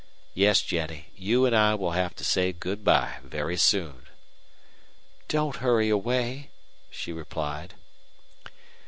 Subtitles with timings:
[0.33, 4.07] Yes, Jennie, you and I will have to say good by very soon."
[5.27, 6.49] "Don't hurry away,"
[6.89, 7.75] she replied.